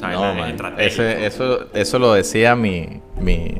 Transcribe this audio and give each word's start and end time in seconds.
No, 0.00 0.34
man. 0.34 0.56
Ese- 0.78 1.26
eso, 1.26 1.66
eso 1.74 1.98
lo 1.98 2.12
decía 2.14 2.54
mi, 2.56 3.00
mi, 3.20 3.54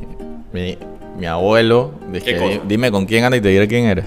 mi, 0.51 0.77
mi 1.17 1.25
abuelo. 1.25 1.93
Dije, 2.11 2.33
¿Qué 2.33 2.37
cosa? 2.37 2.61
dime 2.67 2.91
con 2.91 3.05
quién 3.05 3.23
andas 3.23 3.39
y 3.39 3.43
te 3.43 3.49
diré 3.49 3.67
quién 3.67 3.85
eres. 3.85 4.05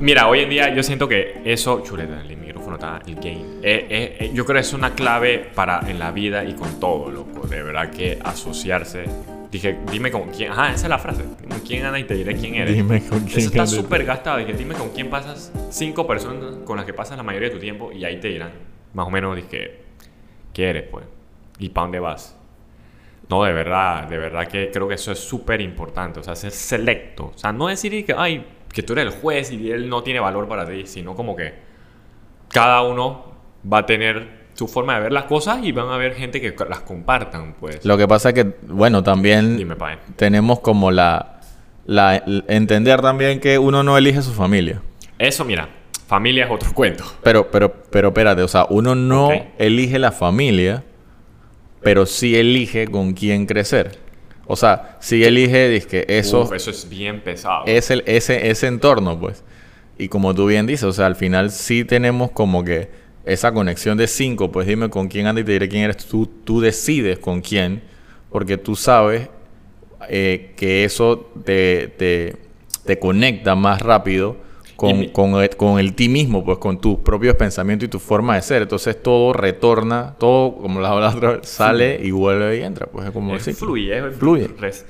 Mira, 0.00 0.28
hoy 0.28 0.40
en 0.40 0.50
día 0.50 0.74
yo 0.74 0.82
siento 0.82 1.06
que 1.08 1.40
eso, 1.44 1.82
chuleta, 1.84 2.20
el 2.22 2.36
micrófono 2.36 2.74
está, 2.74 3.00
el 3.06 3.14
game. 3.16 3.44
eh, 3.62 3.86
eh, 3.88 4.16
eh, 4.20 4.30
yo 4.34 4.44
creo 4.44 4.54
que 4.56 4.60
es 4.62 4.72
una 4.72 4.94
clave 4.94 5.50
para 5.54 5.80
en 5.88 5.98
la 5.98 6.10
vida 6.10 6.44
y 6.44 6.54
con 6.54 6.80
todo, 6.80 7.10
loco. 7.10 7.46
De 7.46 7.62
verdad 7.62 7.90
que 7.90 8.18
asociarse. 8.24 9.04
Dije, 9.50 9.76
dime 9.92 10.10
con 10.10 10.30
quién. 10.30 10.50
Ajá, 10.50 10.68
esa 10.72 10.86
es 10.86 10.88
la 10.88 10.98
frase. 10.98 11.22
Dime 11.40 11.50
con 11.54 11.60
quién 11.60 11.84
andas 11.84 12.00
y 12.00 12.04
te 12.04 12.14
diré 12.14 12.34
quién 12.36 12.54
eres. 12.56 12.74
Dime 12.74 13.00
con 13.06 13.20
quién 13.20 13.38
Eso 13.38 13.48
está 13.50 13.66
súper 13.66 14.04
gastado. 14.04 14.38
Dije, 14.38 14.54
dime 14.54 14.74
con 14.74 14.88
quién 14.90 15.08
pasas. 15.10 15.52
Cinco 15.70 16.06
personas 16.06 16.56
con 16.64 16.76
las 16.78 16.86
que 16.86 16.94
pasas 16.94 17.16
la 17.16 17.22
mayoría 17.22 17.48
de 17.50 17.54
tu 17.54 17.60
tiempo 17.60 17.92
y 17.92 18.04
ahí 18.04 18.18
te 18.18 18.28
dirán, 18.28 18.50
más 18.94 19.06
o 19.06 19.10
menos, 19.10 19.36
dije, 19.36 19.76
¿qué 20.54 20.70
eres, 20.70 20.84
pues? 20.90 21.04
¿Y 21.58 21.68
para 21.68 21.86
dónde 21.86 22.00
vas? 22.00 22.36
No, 23.28 23.44
de 23.44 23.52
verdad, 23.52 24.08
de 24.08 24.18
verdad 24.18 24.46
que 24.46 24.70
creo 24.70 24.88
que 24.88 24.94
eso 24.94 25.12
es 25.12 25.18
súper 25.18 25.60
importante. 25.60 26.20
O 26.20 26.22
sea, 26.22 26.36
ser 26.36 26.50
selecto. 26.50 27.32
O 27.34 27.38
sea, 27.38 27.52
no 27.52 27.68
decir 27.68 28.04
que, 28.04 28.14
ay, 28.16 28.44
que 28.72 28.82
tú 28.82 28.92
eres 28.94 29.06
el 29.06 29.20
juez 29.20 29.50
y 29.52 29.70
él 29.70 29.88
no 29.88 30.02
tiene 30.02 30.20
valor 30.20 30.48
para 30.48 30.66
ti, 30.66 30.86
sino 30.86 31.14
como 31.14 31.36
que 31.36 31.54
cada 32.48 32.82
uno 32.82 33.32
va 33.70 33.78
a 33.78 33.86
tener 33.86 34.42
su 34.54 34.68
forma 34.68 34.96
de 34.96 35.00
ver 35.02 35.12
las 35.12 35.24
cosas 35.24 35.60
y 35.62 35.72
van 35.72 35.88
a 35.88 35.94
haber 35.94 36.14
gente 36.14 36.40
que 36.40 36.54
las 36.68 36.80
compartan, 36.80 37.54
pues. 37.58 37.84
Lo 37.84 37.96
que 37.96 38.06
pasa 38.06 38.30
es 38.30 38.34
que, 38.34 38.44
bueno, 38.68 39.02
también 39.02 39.56
Dime, 39.56 39.76
tenemos 40.16 40.60
como 40.60 40.90
la, 40.90 41.40
la 41.86 42.22
entender 42.48 43.00
también 43.00 43.40
que 43.40 43.58
uno 43.58 43.82
no 43.82 43.96
elige 43.96 44.20
su 44.22 44.32
familia. 44.32 44.82
Eso, 45.18 45.44
mira, 45.44 45.68
familia 46.06 46.44
es 46.44 46.50
otro 46.50 46.72
cuento. 46.74 47.04
Pero, 47.22 47.50
pero, 47.50 47.72
pero 47.72 48.08
espérate, 48.08 48.42
o 48.42 48.48
sea, 48.48 48.66
uno 48.68 48.94
no 48.94 49.30
elige 49.58 49.98
la 49.98 50.12
familia, 50.12 50.84
pero 51.82 52.06
sí 52.06 52.36
elige 52.36 52.86
con 52.86 53.12
quién 53.12 53.46
crecer. 53.46 53.98
O 54.46 54.56
sea, 54.56 54.96
sí 55.00 55.22
elige 55.24 55.80
que 55.88 56.04
eso 56.08 56.42
Uf, 56.42 56.52
eso 56.52 56.70
es 56.70 56.88
bien 56.88 57.20
pesado. 57.22 57.64
es 57.66 57.90
el, 57.90 58.02
ese, 58.06 58.50
ese 58.50 58.66
entorno, 58.66 59.18
pues. 59.18 59.44
Y 59.98 60.08
como 60.08 60.34
tú 60.34 60.46
bien 60.46 60.66
dices, 60.66 60.84
o 60.84 60.92
sea, 60.92 61.06
al 61.06 61.16
final 61.16 61.50
sí 61.50 61.84
tenemos 61.84 62.30
como 62.32 62.64
que 62.64 62.90
esa 63.24 63.52
conexión 63.52 63.96
de 63.98 64.08
cinco, 64.08 64.50
pues 64.50 64.66
dime 64.66 64.90
con 64.90 65.08
quién 65.08 65.26
anda 65.26 65.40
y 65.40 65.44
te 65.44 65.52
diré 65.52 65.68
quién 65.68 65.84
eres. 65.84 65.98
Tú, 65.98 66.26
tú 66.26 66.60
decides 66.60 67.18
con 67.18 67.40
quién, 67.40 67.82
porque 68.30 68.58
tú 68.58 68.74
sabes 68.74 69.28
eh, 70.08 70.52
que 70.56 70.84
eso 70.84 71.30
te, 71.44 71.88
te, 71.96 72.36
te 72.84 72.98
conecta 72.98 73.54
más 73.54 73.80
rápido 73.80 74.36
con, 74.90 74.98
mi- 74.98 75.08
con, 75.10 75.34
el, 75.42 75.56
con 75.56 75.78
el 75.78 75.94
ti 75.94 76.08
mismo, 76.08 76.44
pues 76.44 76.58
con 76.58 76.80
tus 76.80 76.98
propios 76.98 77.36
pensamientos 77.36 77.86
y 77.86 77.90
tu 77.90 77.98
forma 77.98 78.34
de 78.36 78.42
ser. 78.42 78.62
Entonces 78.62 79.02
todo 79.02 79.32
retorna, 79.32 80.14
todo, 80.18 80.56
como 80.56 80.80
la 80.80 80.90
hablaba 80.90 81.14
otra 81.16 81.30
vez, 81.38 81.48
sale 81.48 81.98
y 82.02 82.10
vuelve 82.10 82.58
y 82.58 82.62
entra. 82.62 82.86
Pues 82.86 83.06
es 83.06 83.12
como 83.12 83.34
Es 83.34 83.44
fluye, 83.58 83.96
es- 83.96 84.16
Fluye. 84.16 84.48
res- 84.58 84.84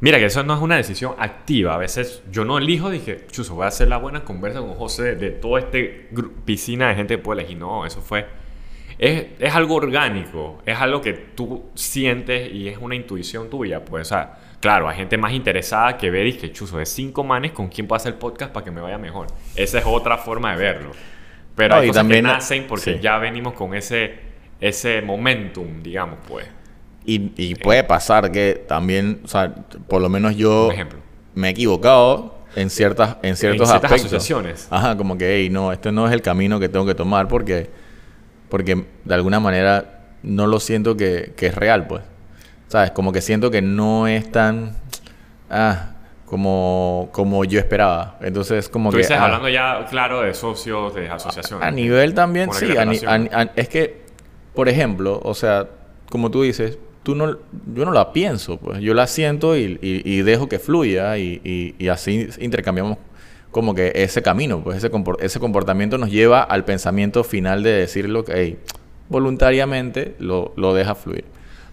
Mira 0.00 0.18
que 0.18 0.26
eso 0.26 0.44
no 0.44 0.54
es 0.54 0.60
una 0.60 0.76
decisión 0.76 1.14
activa. 1.18 1.74
A 1.74 1.78
veces 1.78 2.22
yo 2.30 2.44
no 2.44 2.56
elijo, 2.58 2.88
dije, 2.88 3.26
chuso, 3.32 3.56
voy 3.56 3.64
a 3.64 3.68
hacer 3.68 3.88
la 3.88 3.96
buena 3.96 4.22
conversa 4.24 4.60
con 4.60 4.74
José 4.74 5.02
de, 5.02 5.16
de 5.16 5.30
toda 5.30 5.58
esta 5.58 5.76
piscina 6.44 6.88
de 6.90 6.94
gente 6.94 7.16
que 7.16 7.22
puede 7.22 7.40
elegir. 7.40 7.58
No, 7.58 7.84
eso 7.84 8.00
fue. 8.00 8.24
Es, 8.98 9.26
es 9.38 9.54
algo 9.54 9.76
orgánico, 9.76 10.58
es 10.66 10.76
algo 10.76 11.00
que 11.00 11.12
tú 11.12 11.66
sientes 11.74 12.52
y 12.52 12.68
es 12.68 12.78
una 12.78 12.94
intuición 12.96 13.48
tuya. 13.48 13.84
Pues, 13.84 14.08
o 14.08 14.10
sea, 14.10 14.38
claro, 14.60 14.88
hay 14.88 14.96
gente 14.96 15.16
más 15.16 15.32
interesada 15.32 15.96
que 15.96 16.10
ve, 16.10 16.22
dije, 16.24 16.50
chuso, 16.52 16.78
de 16.78 16.86
cinco 16.86 17.22
manes, 17.22 17.52
¿con 17.52 17.68
quién 17.68 17.86
puedo 17.86 17.96
hacer 17.96 18.18
podcast 18.18 18.52
para 18.52 18.64
que 18.64 18.70
me 18.70 18.80
vaya 18.80 18.98
mejor? 18.98 19.28
Esa 19.54 19.78
es 19.78 19.84
otra 19.86 20.18
forma 20.18 20.52
de 20.52 20.58
verlo. 20.62 20.90
Pero 21.54 21.74
No, 21.76 21.80
hay 21.80 21.86
y 21.86 21.88
cosas 21.90 22.00
también- 22.00 22.24
que 22.24 22.32
nacen 22.32 22.64
porque 22.68 22.94
sí. 22.94 22.98
ya 23.00 23.18
venimos 23.18 23.52
con 23.54 23.74
ese, 23.74 24.14
ese 24.60 25.00
momentum, 25.02 25.82
digamos, 25.82 26.18
pues. 26.26 26.46
Y, 27.04 27.32
y 27.36 27.54
puede 27.54 27.84
pasar 27.84 28.30
que 28.32 28.64
también, 28.68 29.20
o 29.24 29.28
sea, 29.28 29.54
por 29.88 30.02
lo 30.02 30.08
menos 30.08 30.36
yo 30.36 30.70
me 31.34 31.48
he 31.48 31.50
equivocado 31.52 32.36
en 32.56 32.68
ciertas 32.68 33.16
en 33.22 33.36
ciertos 33.36 33.68
ciertas 33.68 33.84
aspectos. 33.84 34.12
asociaciones. 34.12 34.66
Ajá, 34.70 34.96
como 34.96 35.16
que, 35.16 35.36
hey, 35.36 35.48
no, 35.50 35.72
este 35.72 35.90
no 35.92 36.06
es 36.06 36.12
el 36.12 36.20
camino 36.20 36.58
que 36.60 36.68
tengo 36.68 36.84
que 36.84 36.94
tomar 36.94 37.26
porque, 37.28 37.70
porque 38.48 38.84
de 39.04 39.14
alguna 39.14 39.40
manera 39.40 40.00
no 40.22 40.46
lo 40.46 40.60
siento 40.60 40.96
que, 40.96 41.32
que 41.36 41.46
es 41.46 41.54
real, 41.54 41.86
pues. 41.86 42.02
¿Sabes? 42.68 42.90
Como 42.90 43.12
que 43.12 43.20
siento 43.22 43.50
que 43.50 43.62
no 43.62 44.06
es 44.08 44.30
tan, 44.30 44.72
ah, 45.50 45.92
como, 46.26 47.08
como 47.12 47.44
yo 47.44 47.58
esperaba. 47.58 48.18
Entonces, 48.20 48.68
como 48.68 48.90
Tú 48.90 48.96
que... 48.96 49.02
dices, 49.04 49.16
ah, 49.18 49.24
hablando 49.24 49.48
ya, 49.48 49.86
claro, 49.88 50.20
de 50.20 50.34
socios, 50.34 50.94
de 50.94 51.08
asociaciones. 51.08 51.66
a 51.66 51.70
nivel 51.70 52.12
también, 52.14 52.52
sí. 52.52 52.76
a 52.76 52.82
a- 52.82 53.50
es 53.56 53.68
que, 53.68 54.02
por 54.54 54.68
ejemplo, 54.68 55.20
o 55.24 55.32
sea, 55.34 55.66
como 56.10 56.30
tú 56.30 56.42
dices, 56.42 56.78
tú 57.02 57.14
no, 57.14 57.38
yo 57.74 57.84
no 57.86 57.92
la 57.92 58.12
pienso, 58.12 58.58
pues. 58.58 58.80
Yo 58.80 58.92
la 58.92 59.06
siento 59.06 59.56
y, 59.56 59.78
y- 59.80 60.02
y 60.04 60.20
dejo 60.22 60.46
que 60.48 60.58
fluya 60.58 61.16
y, 61.16 61.40
y- 61.42 61.74
y 61.78 61.88
así 61.88 62.28
intercambiamos 62.38 62.98
como 63.50 63.74
que 63.74 63.92
ese 63.94 64.22
camino, 64.22 64.62
pues 64.62 64.76
ese, 64.82 64.90
ese 65.20 65.40
comportamiento 65.40 65.98
nos 65.98 66.10
lleva 66.10 66.42
al 66.42 66.64
pensamiento 66.64 67.24
final 67.24 67.62
de 67.62 67.72
decirlo 67.72 68.24
que, 68.24 68.32
hey, 68.34 68.58
voluntariamente 69.08 70.14
lo, 70.18 70.52
lo 70.56 70.74
deja 70.74 70.94
fluir. 70.94 71.24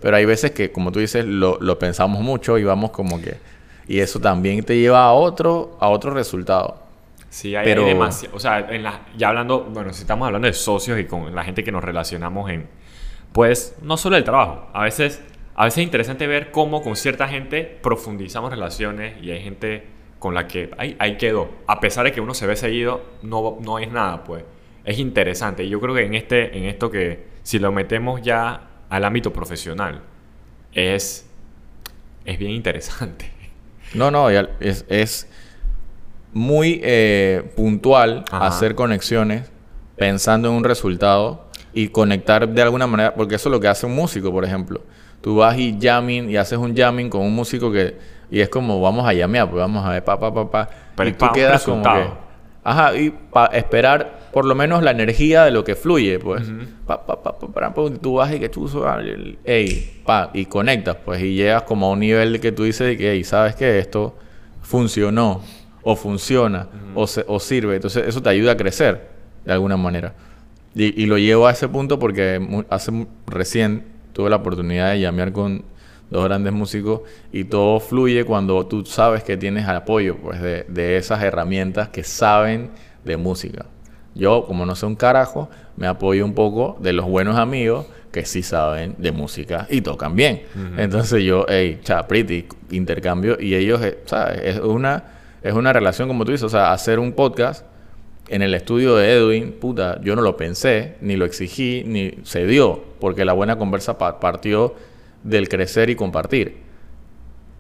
Pero 0.02 0.18
hay 0.18 0.26
veces 0.26 0.52
que, 0.52 0.72
como 0.72 0.92
tú 0.92 1.00
dices, 1.00 1.26
lo, 1.26 1.58
lo 1.60 1.80
pensamos 1.80 2.22
mucho 2.22 2.58
y 2.58 2.64
vamos 2.64 2.92
como 2.92 3.22
que... 3.22 3.36
Y 3.88 4.00
eso 4.00 4.20
también 4.20 4.64
te 4.64 4.78
lleva 4.78 5.04
a 5.06 5.14
otro, 5.14 5.78
a 5.80 5.90
otro 5.90 6.12
resultado. 6.12 6.84
Sí, 7.30 7.56
hay, 7.56 7.66
Pero- 7.66 7.86
demasiado. 7.86 8.36
O 8.36 8.40
sea, 8.40 8.60
en 8.60 8.84
la, 8.84 9.02
ya 9.18 9.30
hablando, 9.30 9.64
bueno, 9.64 9.94
si 9.94 10.02
estamos 10.02 10.26
hablando 10.26 10.48
de 10.48 10.54
socios 10.54 11.00
y 11.00 11.06
con 11.06 11.36
la 11.36 11.44
gente 11.44 11.64
que 11.64 11.72
nos 11.72 11.84
relacionamos 11.84 12.50
en, 12.50 12.68
pues, 13.32 13.76
no 13.82 13.98
solo 13.98 14.16
el 14.18 14.24
trabajo. 14.24 14.70
A 14.74 14.84
veces, 14.84 15.22
a 15.56 15.66
veces 15.66 15.80
es 15.80 15.84
interesante 15.84 16.28
ver 16.28 16.52
cómo 16.52 16.82
con 16.82 16.96
cierta 16.96 17.28
gente 17.28 17.78
profundizamos 17.82 18.52
relaciones 18.52 19.22
y 19.22 19.32
hay 19.32 19.42
gente 19.44 19.86
con 20.26 20.34
la 20.34 20.48
que 20.48 20.72
ahí, 20.80 20.96
ahí 20.98 21.18
quedó. 21.18 21.52
A 21.68 21.80
pesar 21.80 22.04
de 22.04 22.12
que 22.12 22.20
uno 22.20 22.34
se 22.34 22.48
ve 22.48 22.56
seguido, 22.56 23.04
no, 23.22 23.60
no 23.62 23.78
es 23.78 23.92
nada, 23.92 24.24
pues. 24.24 24.44
Es 24.84 24.98
interesante. 24.98 25.64
Y 25.64 25.70
yo 25.70 25.80
creo 25.80 25.94
que 25.94 26.04
en, 26.04 26.16
este, 26.16 26.58
en 26.58 26.64
esto 26.64 26.90
que, 26.90 27.28
si 27.44 27.60
lo 27.60 27.72
metemos 27.72 28.24
ya 28.24 28.70
al 28.90 29.06
ámbito 29.06 29.32
profesional, 29.32 30.02
es, 30.74 31.30
es 32.26 32.40
bien 32.40 32.54
interesante. 32.54 33.32
No, 33.94 34.10
no, 34.10 34.30
es, 34.32 34.84
es 34.90 35.30
muy 36.34 36.82
eh, 36.84 37.44
puntual 37.56 38.26
Ajá. 38.30 38.48
hacer 38.48 38.74
conexiones 38.74 39.50
pensando 39.96 40.50
en 40.50 40.56
un 40.56 40.64
resultado 40.64 41.46
y 41.72 41.90
conectar 41.90 42.50
de 42.50 42.62
alguna 42.64 42.88
manera, 42.88 43.14
porque 43.14 43.36
eso 43.36 43.48
es 43.48 43.52
lo 43.52 43.60
que 43.60 43.68
hace 43.68 43.86
un 43.86 43.94
músico, 43.94 44.32
por 44.32 44.44
ejemplo. 44.44 44.82
Tú 45.22 45.36
vas 45.36 45.58
y 45.58 45.78
jamming 45.80 46.32
y 46.32 46.36
haces 46.36 46.58
un 46.58 46.76
jamming 46.76 47.10
con 47.12 47.22
un 47.22 47.34
músico 47.34 47.72
que 47.72 47.96
y 48.36 48.42
es 48.42 48.50
como 48.50 48.82
vamos 48.82 49.08
a 49.08 49.14
llamear, 49.14 49.50
pues 49.50 49.60
vamos 49.62 49.86
a 49.86 49.92
ver 49.92 50.04
pa 50.04 50.20
pa 50.20 50.34
pa 50.34 50.52
pa 50.52 50.70
Pero 50.96 51.10
y 51.10 51.14
pa' 51.14 51.28
un 51.28 51.34
como 51.66 51.84
que. 51.84 51.90
Ajá, 52.66 52.98
y 52.98 53.12
para 53.12 53.56
esperar 53.58 54.26
por 54.34 54.44
lo 54.44 54.56
menos 54.56 54.84
la 54.84 54.92
energía 54.92 55.46
de 55.46 55.52
lo 55.52 55.64
que 55.64 55.76
fluye, 55.76 56.20
pues. 56.20 56.44
Pa, 56.86 57.06
pa, 57.06 57.22
pa, 57.24 57.40
pa, 57.40 57.48
pa, 57.48 57.74
pa, 57.74 57.82
tú 58.02 58.16
vas 58.16 58.34
y 58.34 58.40
que 58.40 58.50
chuzo, 58.52 58.86
ah, 58.88 59.00
ey, 59.46 60.02
pa, 60.06 60.32
y 60.34 60.46
conectas, 60.48 60.98
pues, 61.06 61.22
y 61.22 61.36
llegas 61.36 61.64
como 61.64 61.86
a 61.86 61.92
un 61.92 62.00
nivel 62.00 62.42
que 62.42 62.52
tú 62.52 62.64
dices 62.64 62.88
de 62.88 62.98
que, 62.98 63.24
sabes 63.24 63.56
que 63.56 63.80
esto 63.80 64.16
funcionó, 64.62 65.42
o 65.84 65.96
funciona, 65.96 66.68
o, 66.96 67.08
se- 67.08 67.24
o 67.28 67.40
sirve. 67.40 67.76
Entonces, 67.76 68.06
eso 68.08 68.22
te 68.22 68.30
ayuda 68.30 68.54
a 68.54 68.58
crecer, 68.58 69.08
de 69.46 69.54
alguna 69.54 69.78
manera. 69.78 70.14
Y, 70.74 71.02
y 71.02 71.06
lo 71.06 71.18
llevo 71.18 71.48
a 71.48 71.52
ese 71.52 71.70
punto 71.70 72.00
porque 72.00 72.66
hace 72.70 72.92
recién 73.28 73.86
tuve 74.12 74.30
la 74.30 74.38
oportunidad 74.38 74.92
de 74.92 75.00
llamear 75.00 75.32
con 75.32 75.64
dos 76.10 76.24
grandes 76.26 76.54
músicos 76.54 77.02
y 77.32 77.46
todo 77.46 77.80
fluye 77.80 78.24
cuando 78.26 78.66
tú 78.68 78.86
sabes 78.86 79.24
que 79.24 79.38
tienes 79.38 79.68
apoyo 79.68 80.18
pues 80.18 80.42
de, 80.42 80.64
de 80.68 80.98
esas 80.98 81.24
herramientas 81.24 81.90
que 81.90 82.04
saben 82.04 82.70
de 83.04 83.18
música. 83.18 83.66
Yo, 84.14 84.46
como 84.46 84.66
no 84.66 84.76
sé 84.76 84.86
un 84.86 84.96
carajo, 84.96 85.50
me 85.76 85.88
apoyo 85.88 86.24
un 86.24 86.34
poco 86.34 86.78
de 86.80 86.94
los 86.94 87.06
buenos 87.06 87.38
amigos 87.38 87.86
que 88.12 88.24
sí 88.26 88.44
saben 88.44 88.96
de 88.98 89.12
música 89.12 89.68
y 89.70 89.82
tocan 89.82 90.16
bien. 90.16 90.44
Entonces 90.78 91.22
yo, 91.24 91.46
hey, 91.50 91.80
cha, 91.84 92.08
pretty, 92.08 92.46
intercambio 92.72 93.38
y 93.40 93.56
ellos, 93.56 93.82
eh, 93.82 94.00
¿sabes? 94.06 94.40
Es 94.42 94.60
una, 94.62 95.04
es 95.44 95.54
una 95.54 95.74
relación 95.74 96.08
como 96.08 96.24
tú 96.24 96.32
dices, 96.32 96.46
o 96.46 96.50
sea, 96.50 96.72
hacer 96.72 96.98
un 97.00 97.12
podcast 97.12 97.66
en 98.30 98.42
el 98.42 98.54
estudio 98.56 98.96
de 98.96 99.12
Edwin, 99.18 99.52
puta, 99.60 100.00
yo 100.02 100.16
no 100.16 100.22
lo 100.22 100.38
pensé, 100.38 100.96
ni 101.02 101.16
lo 101.18 101.26
exigí, 101.26 101.84
ni 101.86 102.14
se 102.24 102.46
dio, 102.48 102.82
porque 103.02 103.26
la 103.26 103.34
buena 103.34 103.58
conversa 103.58 103.98
pa- 103.98 104.20
partió 104.22 104.74
del 105.26 105.50
crecer 105.50 105.90
y 105.90 105.96
compartir. 105.96 106.58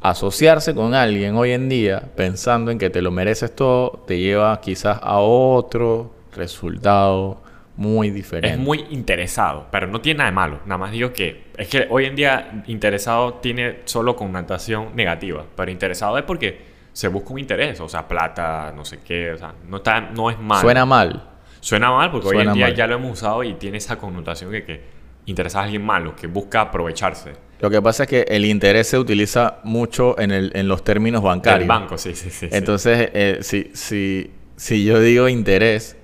Asociarse 0.01 0.75
con 0.75 0.94
alguien 0.94 1.35
hoy 1.35 1.51
en 1.51 1.67
día 1.67 2.12
pensando 2.15 2.69
en 2.71 2.77
que 2.77 2.91
te 2.91 3.01
lo 3.01 3.12
mereces 3.12 3.56
todo, 3.56 4.03
te 4.07 4.19
lleva 4.19 4.62
quizás 4.62 5.00
a 5.01 5.17
otro 5.17 6.13
resultado 6.35 7.41
muy 7.75 8.12
diferente. 8.12 8.56
Es 8.56 8.59
muy 8.59 8.85
interesado, 8.91 9.65
pero 9.71 9.88
no 9.88 10.00
tiene 10.00 10.19
nada 10.19 10.29
de 10.29 10.35
malo. 10.35 10.59
Nada 10.65 10.77
más 10.77 10.91
digo 10.91 11.12
que 11.12 11.45
es 11.57 11.67
que 11.67 11.88
hoy 11.89 12.06
en 12.06 12.15
día 12.15 12.63
interesado 12.67 13.35
tiene 13.35 13.79
solo 13.85 14.15
connotación 14.15 14.95
negativa, 14.95 15.44
pero 15.56 15.71
interesado 15.71 16.17
es 16.19 16.23
porque 16.23 16.75
se 16.94 17.07
busca 17.07 17.33
un 17.33 17.39
interés, 17.39 17.79
o 17.81 17.89
sea, 17.89 18.07
plata, 18.07 18.71
no 18.75 18.85
sé 18.85 19.00
qué, 19.03 19.31
o 19.31 19.38
sea, 19.38 19.53
no, 19.67 19.77
está, 19.77 20.00
no 20.00 20.29
es 20.29 20.39
malo. 20.39 20.62
Suena 20.62 20.85
mal. 20.85 21.29
Suena 21.59 21.91
mal 21.91 22.12
porque 22.12 22.27
hoy 22.27 22.35
Suena 22.35 22.51
en 22.51 22.57
día 22.57 22.67
mal. 22.67 22.75
ya 22.75 22.88
lo 22.88 22.95
hemos 22.95 23.13
usado 23.13 23.44
y 23.44 23.56
tiene 23.56 23.79
esa 23.79 23.97
connotación 23.97 24.51
de 24.51 24.63
que 24.63 24.81
interesas 25.25 25.62
a 25.62 25.63
alguien 25.63 25.83
malo 25.83 26.15
que 26.15 26.27
busca 26.27 26.62
aprovecharse. 26.62 27.33
Lo 27.61 27.69
que 27.69 27.81
pasa 27.81 28.03
es 28.03 28.09
que 28.09 28.21
el 28.27 28.45
interés 28.45 28.87
se 28.87 28.97
utiliza 28.99 29.59
mucho 29.63 30.19
en, 30.19 30.31
el, 30.31 30.51
en 30.55 30.67
los 30.67 30.83
términos 30.83 31.23
bancarios. 31.23 31.61
El 31.61 31.67
banco, 31.67 31.97
sí, 31.97 32.13
sí, 32.13 32.29
sí. 32.29 32.47
Entonces, 32.51 33.09
eh, 33.13 33.37
si, 33.41 33.71
si, 33.73 34.31
si 34.57 34.83
yo 34.83 34.99
digo 34.99 35.29
interés, 35.29 35.95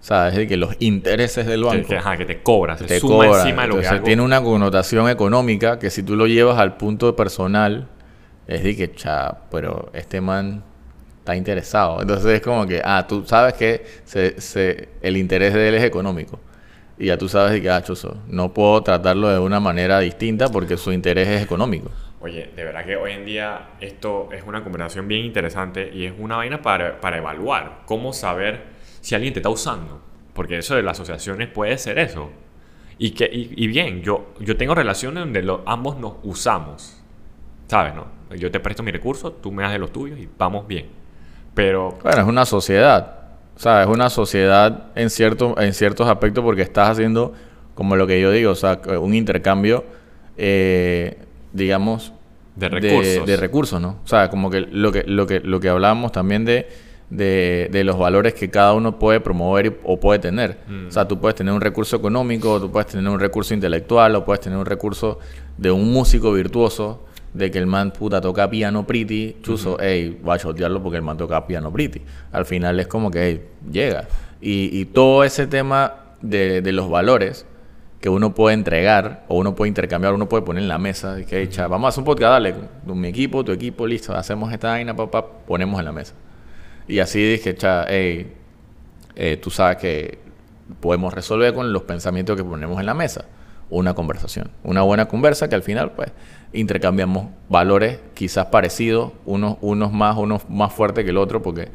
¿sabes? 0.00 0.32
Es 0.32 0.34
decir, 0.36 0.48
que 0.48 0.56
los 0.56 0.74
intereses 0.80 1.46
del 1.46 1.62
banco. 1.64 1.88
Que, 1.88 1.96
ajá, 1.96 2.16
que 2.16 2.24
te 2.24 2.42
cobras, 2.42 2.80
se 2.80 2.86
te 2.86 2.98
suma 3.00 3.26
cobra. 3.26 3.42
encima 3.42 3.62
de 3.62 3.68
lo 3.68 3.74
que 3.74 3.78
Entonces 3.78 3.92
algo- 3.92 4.04
tiene 4.06 4.22
una 4.22 4.42
connotación 4.42 5.08
económica 5.08 5.78
que 5.78 5.90
si 5.90 6.02
tú 6.02 6.16
lo 6.16 6.26
llevas 6.26 6.58
al 6.58 6.76
punto 6.76 7.14
personal, 7.14 7.88
es 8.48 8.62
de 8.64 8.76
que, 8.76 8.92
cha, 8.92 9.38
pero 9.50 9.90
este 9.94 10.20
man 10.20 10.62
está 11.20 11.36
interesado. 11.36 12.02
Entonces 12.02 12.26
es 12.34 12.40
como 12.42 12.66
que, 12.66 12.82
ah, 12.84 13.06
tú 13.08 13.24
sabes 13.24 13.54
que 13.54 13.86
se, 14.04 14.40
se- 14.40 14.88
el 15.00 15.16
interés 15.16 15.54
de 15.54 15.68
él 15.68 15.74
es 15.76 15.84
económico. 15.84 16.40
Y 16.98 17.06
ya 17.06 17.18
tú 17.18 17.28
sabes 17.28 17.52
de 17.52 17.62
que, 17.62 17.70
ah, 17.70 17.82
chuzo, 17.82 18.16
no 18.28 18.52
puedo 18.54 18.82
tratarlo 18.82 19.28
de 19.28 19.38
una 19.38 19.58
manera 19.60 19.98
distinta 20.00 20.48
porque 20.48 20.76
su 20.76 20.92
interés 20.92 21.28
es 21.28 21.42
económico. 21.42 21.90
Oye, 22.20 22.50
de 22.54 22.64
verdad 22.64 22.84
que 22.84 22.96
hoy 22.96 23.12
en 23.12 23.24
día 23.24 23.70
esto 23.80 24.28
es 24.32 24.44
una 24.46 24.62
conversación 24.62 25.08
bien 25.08 25.24
interesante 25.24 25.90
y 25.92 26.06
es 26.06 26.14
una 26.18 26.36
vaina 26.36 26.62
para, 26.62 27.00
para 27.00 27.18
evaluar 27.18 27.82
cómo 27.84 28.12
saber 28.12 28.62
si 29.00 29.14
alguien 29.14 29.34
te 29.34 29.40
está 29.40 29.50
usando. 29.50 30.00
Porque 30.32 30.58
eso 30.58 30.74
de 30.74 30.82
las 30.82 30.98
asociaciones 30.98 31.48
puede 31.48 31.76
ser 31.78 31.98
eso. 31.98 32.30
Y, 32.98 33.10
que, 33.10 33.24
y, 33.30 33.52
y 33.56 33.66
bien, 33.66 34.02
yo, 34.02 34.32
yo 34.40 34.56
tengo 34.56 34.74
relaciones 34.74 35.22
donde 35.24 35.42
lo- 35.42 35.62
ambos 35.66 35.98
nos 35.98 36.14
usamos. 36.22 37.02
¿Sabes, 37.68 37.94
no? 37.94 38.06
Yo 38.36 38.50
te 38.50 38.60
presto 38.60 38.82
mi 38.82 38.90
recurso, 38.92 39.32
tú 39.32 39.52
me 39.52 39.62
das 39.62 39.72
de 39.72 39.78
los 39.78 39.92
tuyos 39.92 40.18
y 40.18 40.28
vamos 40.38 40.66
bien. 40.66 40.86
Pero 41.54 41.98
Bueno, 42.02 42.20
es 42.22 42.26
una 42.26 42.46
sociedad. 42.46 43.23
O 43.56 43.58
sea, 43.58 43.82
es 43.82 43.88
una 43.88 44.10
sociedad 44.10 44.86
en, 44.94 45.10
cierto, 45.10 45.54
en 45.60 45.72
ciertos 45.74 46.08
aspectos 46.08 46.42
porque 46.44 46.62
estás 46.62 46.90
haciendo, 46.90 47.32
como 47.74 47.96
lo 47.96 48.06
que 48.06 48.20
yo 48.20 48.30
digo, 48.30 48.50
o 48.52 48.54
sea, 48.56 48.80
un 49.00 49.14
intercambio, 49.14 49.84
eh, 50.36 51.18
digamos, 51.52 52.12
de 52.56 52.68
recursos. 52.68 53.26
de 53.26 53.36
recursos, 53.36 53.80
¿no? 53.80 53.98
O 54.04 54.08
sea, 54.08 54.28
como 54.30 54.50
que 54.50 54.60
lo 54.60 54.92
que, 54.92 55.04
lo 55.06 55.26
que, 55.26 55.40
lo 55.40 55.60
que 55.60 55.68
hablábamos 55.68 56.12
también 56.12 56.44
de, 56.44 56.68
de, 57.10 57.68
de 57.70 57.84
los 57.84 57.98
valores 57.98 58.34
que 58.34 58.50
cada 58.50 58.72
uno 58.74 58.98
puede 58.98 59.20
promover 59.20 59.66
y- 59.66 59.76
o 59.84 59.98
puede 59.98 60.18
tener. 60.18 60.58
Mm. 60.68 60.88
O 60.88 60.90
sea, 60.90 61.06
tú 61.06 61.20
puedes 61.20 61.34
tener 61.36 61.52
un 61.54 61.60
recurso 61.60 61.96
económico, 61.96 62.60
tú 62.60 62.70
puedes 62.70 62.88
tener 62.88 63.08
un 63.10 63.20
recurso 63.20 63.54
intelectual, 63.54 64.14
o 64.16 64.24
puedes 64.24 64.40
tener 64.40 64.58
un 64.58 64.66
recurso 64.66 65.18
de 65.56 65.70
un 65.70 65.92
músico 65.92 66.32
virtuoso, 66.32 67.04
de 67.34 67.50
que 67.50 67.58
el 67.58 67.66
man 67.66 67.90
puta 67.92 68.20
toca 68.20 68.48
piano 68.48 68.86
pretty, 68.86 69.36
chuzo, 69.42 69.78
ey, 69.80 70.18
va 70.26 70.34
a 70.34 70.38
chotearlo 70.38 70.82
porque 70.82 70.96
el 70.96 71.02
man 71.02 71.16
toca 71.16 71.46
piano 71.46 71.70
pretty. 71.72 72.00
Al 72.32 72.46
final 72.46 72.80
es 72.80 72.86
como 72.86 73.10
que, 73.10 73.26
ey, 73.28 73.42
llega. 73.70 74.06
Y, 74.40 74.70
y 74.80 74.84
todo 74.86 75.24
ese 75.24 75.46
tema 75.46 75.94
de, 76.22 76.62
de 76.62 76.72
los 76.72 76.88
valores 76.88 77.44
que 78.00 78.08
uno 78.08 78.34
puede 78.34 78.54
entregar 78.54 79.24
o 79.28 79.38
uno 79.38 79.54
puede 79.54 79.68
intercambiar, 79.68 80.14
uno 80.14 80.28
puede 80.28 80.42
poner 80.42 80.62
en 80.62 80.68
la 80.68 80.78
mesa, 80.78 81.16
que, 81.24 81.40
"Ey, 81.40 81.48
cha, 81.48 81.66
vamos 81.66 81.86
a 81.86 81.88
hacer 81.88 82.00
un 82.00 82.04
podcast, 82.04 82.30
dale, 82.32 82.54
mi 82.86 83.08
equipo, 83.08 83.42
tu 83.44 83.50
equipo, 83.50 83.86
listo, 83.86 84.14
hacemos 84.14 84.52
esta 84.52 84.68
vaina, 84.68 84.94
papá, 84.94 85.26
ponemos 85.46 85.78
en 85.78 85.86
la 85.86 85.92
mesa. 85.92 86.14
Y 86.86 86.98
así 86.98 87.18
dije, 87.22 87.54
cha, 87.56 87.86
hey, 87.88 88.32
eh, 89.16 89.38
tú 89.38 89.50
sabes 89.50 89.78
que 89.78 90.18
podemos 90.80 91.12
resolver 91.14 91.54
con 91.54 91.72
los 91.72 91.82
pensamientos 91.82 92.36
que 92.36 92.44
ponemos 92.44 92.78
en 92.78 92.86
la 92.86 92.94
mesa. 92.94 93.24
Una 93.70 93.94
conversación. 93.94 94.50
Una 94.62 94.82
buena 94.82 95.06
conversa 95.06 95.48
que 95.48 95.54
al 95.54 95.62
final, 95.62 95.92
pues, 95.92 96.12
intercambiamos 96.52 97.26
valores 97.48 97.98
quizás 98.14 98.46
parecidos, 98.46 99.12
unos, 99.24 99.56
unos 99.60 99.92
más, 99.92 100.16
unos 100.16 100.48
más 100.48 100.72
fuertes 100.72 101.04
que 101.04 101.10
el 101.10 101.16
otro, 101.16 101.42
porque 101.42 101.70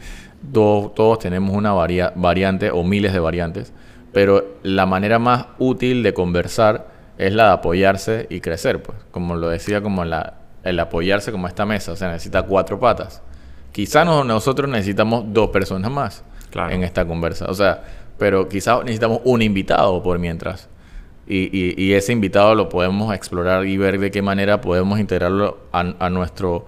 todos, 0.54 0.94
todos 0.96 1.20
tenemos 1.20 1.56
una 1.56 1.74
varia- 1.74 2.14
variante 2.16 2.72
o 2.72 2.84
miles 2.84 3.12
de 3.14 3.20
variantes. 3.20 3.74
Pero 4.14 4.56
la 4.64 4.86
manera 4.86 5.20
más 5.20 5.48
útil 5.60 6.02
de 6.04 6.14
conversar 6.14 6.88
es 7.18 7.34
la 7.34 7.48
de 7.48 7.52
apoyarse 7.54 8.28
y 8.30 8.40
crecer, 8.40 8.82
pues. 8.82 8.98
Como 9.12 9.36
lo 9.36 9.50
decía, 9.50 9.82
como 9.82 10.06
la, 10.06 10.36
el 10.64 10.80
apoyarse 10.80 11.32
como 11.32 11.48
esta 11.48 11.66
mesa. 11.66 11.92
O 11.92 11.96
sea, 11.96 12.12
necesita 12.12 12.44
cuatro 12.44 12.80
patas. 12.80 13.22
Quizás 13.72 14.06
no- 14.06 14.24
nosotros 14.24 14.70
necesitamos 14.70 15.26
dos 15.28 15.50
personas 15.50 15.92
más 15.92 16.24
Claro. 16.50 16.72
en 16.74 16.84
esta 16.84 17.06
conversa. 17.06 17.46
O 17.50 17.54
sea, 17.54 17.84
pero 18.18 18.48
quizás 18.48 18.80
necesitamos 18.84 19.22
un 19.26 19.42
invitado 19.42 20.02
por 20.02 20.18
mientras. 20.18 20.70
Y, 21.30 21.50
y- 21.58 21.76
y 21.82 21.94
ese 21.94 22.12
invitado 22.12 22.56
lo 22.56 22.68
podemos 22.70 23.14
explorar 23.16 23.66
y 23.68 23.78
ver 23.78 24.00
de 24.00 24.10
qué 24.12 24.22
manera 24.22 24.60
podemos 24.62 25.00
integrarlo 25.00 25.60
a, 25.72 25.94
a 26.00 26.10
nuestro, 26.10 26.66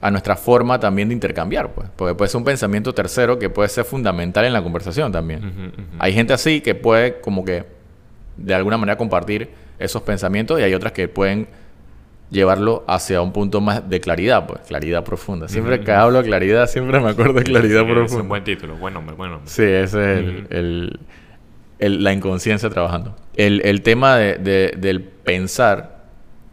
a 0.00 0.10
nuestra 0.10 0.34
forma 0.36 0.80
también 0.80 1.08
de 1.08 1.14
intercambiar. 1.14 1.72
Pues. 1.72 1.88
Porque 1.94 2.14
puede 2.16 2.28
ser 2.28 2.38
un 2.38 2.44
pensamiento 2.44 2.92
tercero 2.92 3.38
que 3.38 3.48
puede 3.50 3.68
ser 3.68 3.84
fundamental 3.84 4.44
en 4.44 4.52
la 4.52 4.62
conversación 4.62 5.12
también. 5.12 5.72
Hay 6.00 6.12
gente 6.12 6.32
así 6.32 6.60
que 6.60 6.74
puede 6.74 7.20
como 7.20 7.44
que 7.44 7.64
de 8.36 8.54
alguna 8.54 8.76
manera 8.76 8.98
compartir 8.98 9.48
esos 9.78 10.02
pensamientos 10.02 10.58
y 10.58 10.64
hay 10.64 10.74
otras 10.74 10.92
que 10.92 11.06
pueden 11.08 11.46
llevarlo 12.30 12.84
hacia 12.86 13.20
un 13.22 13.32
punto 13.32 13.60
más 13.60 13.88
de 13.88 14.00
claridad, 14.00 14.46
pues, 14.46 14.60
claridad 14.62 15.02
profunda. 15.04 15.48
Siempre 15.48 15.80
que 15.80 15.90
hablo 15.92 16.22
de 16.22 16.28
claridad, 16.28 16.66
siempre 16.68 17.00
me 17.00 17.10
acuerdo 17.10 17.34
de 17.34 17.42
claridad 17.44 17.80
Sí, 17.84 17.86
Es 17.88 17.94
profunda. 17.94 18.22
un 18.22 18.28
buen 18.28 18.44
título, 18.44 18.76
buen 18.76 18.94
nombre, 18.94 19.16
buen 19.16 19.30
nombre. 19.32 19.48
Sí, 19.50 19.62
ese 19.62 20.14
es 20.20 20.46
el- 20.50 21.00
el- 21.80 22.02
la 22.04 22.12
inconsciencia 22.12 22.70
trabajando. 22.70 23.16
El, 23.36 23.62
el 23.64 23.82
tema 23.82 24.16
de- 24.16 24.36
de- 24.36 24.74
del 24.76 25.02
pensar 25.02 26.04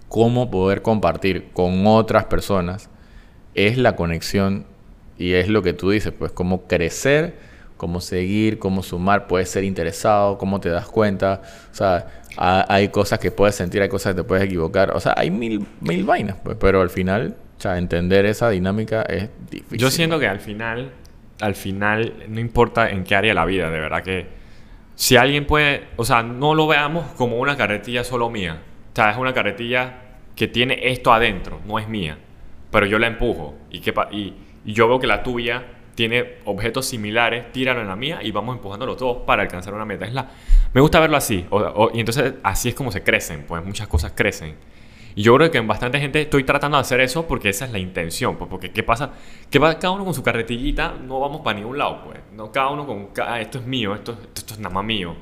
cómo 0.09 0.49
poder 0.49 0.81
compartir 0.81 1.49
con 1.53 1.85
otras 1.87 2.25
personas 2.25 2.89
es 3.53 3.77
la 3.77 3.95
conexión 3.95 4.65
y 5.17 5.33
es 5.33 5.47
lo 5.49 5.61
que 5.63 5.73
tú 5.73 5.89
dices, 5.89 6.13
pues 6.17 6.31
cómo 6.31 6.67
crecer, 6.67 7.35
cómo 7.75 8.01
seguir, 8.01 8.57
cómo 8.59 8.83
sumar, 8.83 9.27
puedes 9.27 9.49
ser 9.49 9.63
interesado, 9.63 10.37
cómo 10.37 10.59
te 10.59 10.69
das 10.69 10.87
cuenta, 10.87 11.41
o 11.71 11.75
sea, 11.75 12.07
ha- 12.37 12.65
hay 12.73 12.89
cosas 12.89 13.19
que 13.19 13.31
puedes 13.31 13.55
sentir, 13.55 13.81
hay 13.81 13.89
cosas 13.89 14.13
que 14.13 14.21
te 14.21 14.27
puedes 14.27 14.45
equivocar, 14.45 14.91
o 14.95 14.99
sea, 14.99 15.13
hay 15.17 15.29
mil, 15.31 15.65
mil 15.81 16.03
vainas, 16.03 16.37
pues, 16.43 16.55
pero 16.59 16.81
al 16.81 16.89
final, 16.89 17.35
entender 17.75 18.25
esa 18.25 18.49
dinámica 18.49 19.01
es 19.01 19.29
difícil. 19.49 19.77
Yo 19.79 19.89
siento 19.91 20.19
que 20.19 20.27
al 20.27 20.39
final, 20.39 20.91
al 21.41 21.55
final, 21.55 22.13
no 22.29 22.39
importa 22.39 22.89
en 22.91 23.03
qué 23.03 23.15
área 23.15 23.31
de 23.31 23.35
la 23.35 23.45
vida, 23.45 23.69
de 23.69 23.79
verdad 23.79 24.03
que 24.03 24.36
si 24.97 25.15
alguien 25.15 25.45
puede, 25.45 25.87
o 25.95 26.03
sea, 26.03 26.23
no 26.23 26.55
lo 26.55 26.65
veamos 26.67 27.05
como 27.13 27.37
una 27.37 27.55
carretilla 27.55 28.03
solo 28.03 28.29
mía. 28.31 28.61
O 28.93 28.95
sea, 28.95 29.11
es 29.11 29.17
una 29.17 29.31
carretilla 29.33 29.99
que 30.35 30.47
tiene 30.47 30.79
esto 30.89 31.13
adentro, 31.13 31.61
no 31.67 31.77
es 31.77 31.87
mía. 31.87 32.17
Pero 32.71 32.85
yo 32.87 32.97
la 32.99 33.05
empujo 33.07 33.55
y, 33.69 33.79
que, 33.79 33.93
y, 34.11 34.33
y 34.65 34.73
yo 34.73 34.87
veo 34.87 34.99
que 34.99 35.05
la 35.07 35.21
tuya 35.21 35.63
tiene 35.93 36.37
objetos 36.45 36.87
similares, 36.87 37.51
tíralo 37.51 37.81
en 37.81 37.87
la 37.87 37.95
mía 37.95 38.19
y 38.23 38.31
vamos 38.31 38.55
empujándolo 38.55 38.95
todos 38.95 39.17
para 39.25 39.43
alcanzar 39.43 39.73
una 39.75 39.85
meta. 39.85 40.05
Es 40.05 40.13
la, 40.13 40.29
me 40.73 40.81
gusta 40.81 40.99
verlo 40.99 41.15
así. 41.17 41.45
o- 41.51 41.57
o- 41.59 41.91
y 41.93 41.99
entonces 41.99 42.33
así 42.43 42.69
es 42.69 42.75
como 42.75 42.91
se 42.91 43.03
crecen, 43.03 43.45
pues 43.47 43.63
muchas 43.63 43.87
cosas 43.87 44.13
crecen. 44.15 44.55
Y 45.17 45.23
yo 45.23 45.35
creo 45.35 45.49
que 45.49 45.57
en 45.57 45.65
bastante 45.65 45.99
gente 45.99 46.21
estoy 46.21 46.43
tratando 46.43 46.77
de 46.77 46.81
hacer 46.81 46.99
eso 46.99 47.27
porque 47.27 47.49
esa 47.49 47.65
es 47.65 47.71
la 47.71 47.79
intención. 47.79 48.35
Pues, 48.35 48.47
porque 48.51 48.69
¿qué 48.69 48.83
pasa? 48.83 49.13
Que 49.49 49.57
va 49.57 49.79
cada 49.79 49.95
uno 49.95 50.05
con 50.05 50.13
su 50.13 50.21
carretillita, 50.21 50.93
no 50.93 51.19
vamos 51.19 51.41
para 51.41 51.57
ningún 51.57 51.75
lado, 51.75 52.03
pues. 52.03 52.19
No 52.35 52.51
cada 52.51 52.69
uno 52.69 52.85
con, 52.85 53.09
ah, 53.25 53.41
esto 53.41 53.57
es 53.57 53.65
mío, 53.65 53.95
esto, 53.95 54.11
esto, 54.11 54.27
esto 54.35 54.53
es 54.53 54.59
nada 54.59 54.75
más 54.75 54.85
mío. 54.85 55.15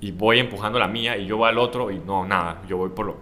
Y 0.00 0.12
voy 0.12 0.38
empujando 0.38 0.78
la 0.78 0.86
mía 0.86 1.16
y 1.16 1.26
yo 1.26 1.36
voy 1.36 1.48
al 1.48 1.58
otro 1.58 1.90
y 1.90 1.98
no, 1.98 2.24
nada, 2.24 2.62
yo 2.68 2.76
voy 2.76 2.90
por 2.90 3.06
lo... 3.06 3.12
O 3.14 3.18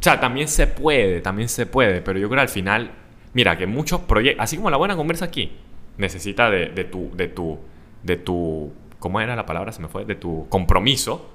sea, 0.00 0.18
también 0.18 0.48
se 0.48 0.66
puede, 0.66 1.20
también 1.20 1.50
se 1.50 1.66
puede, 1.66 2.00
pero 2.00 2.18
yo 2.18 2.28
creo 2.28 2.38
que 2.38 2.42
al 2.44 2.48
final, 2.48 2.90
mira, 3.34 3.58
que 3.58 3.66
muchos 3.66 4.00
proyectos, 4.00 4.42
así 4.42 4.56
como 4.56 4.70
la 4.70 4.78
buena 4.78 4.96
conversa 4.96 5.26
aquí, 5.26 5.52
necesita 5.98 6.48
de, 6.48 6.70
de 6.70 6.84
tu, 6.84 7.10
de 7.14 7.28
tu, 7.28 7.58
de 8.02 8.16
tu, 8.16 8.72
¿cómo 8.98 9.20
era 9.20 9.36
la 9.36 9.44
palabra? 9.44 9.72
Se 9.72 9.82
me 9.82 9.88
fue, 9.88 10.06
de 10.06 10.14
tu 10.14 10.48
compromiso 10.48 11.32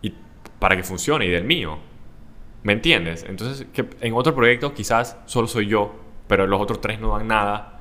y 0.00 0.14
para 0.58 0.78
que 0.78 0.82
funcione 0.82 1.26
y 1.26 1.28
del 1.28 1.44
mío. 1.44 1.91
¿Me 2.62 2.72
entiendes? 2.74 3.24
Entonces, 3.28 3.66
que 3.72 3.86
en 4.00 4.14
otro 4.14 4.34
proyecto 4.34 4.72
quizás 4.74 5.18
solo 5.26 5.48
soy 5.48 5.66
yo, 5.66 5.94
pero 6.28 6.46
los 6.46 6.60
otros 6.60 6.80
tres 6.80 7.00
no 7.00 7.16
dan 7.16 7.26
nada, 7.28 7.80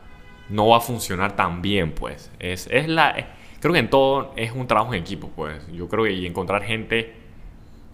no 0.50 0.67
va 0.69 0.77
a 0.77 0.81
funcionar 0.81 1.35
tan 1.35 1.61
bien, 1.61 1.91
pues. 1.91 2.31
Es, 2.39 2.67
es 2.71 2.88
la, 2.88 3.11
es- 3.11 3.25
creo 3.59 3.73
que 3.73 3.79
en 3.79 3.89
todo 3.89 4.33
es 4.35 4.51
un 4.53 4.67
trabajo 4.67 4.93
en 4.93 5.01
equipo, 5.01 5.29
pues. 5.35 5.65
Yo 5.71 5.88
creo 5.88 6.03
que 6.05 6.13
y 6.13 6.25
encontrar 6.25 6.63
gente, 6.63 7.13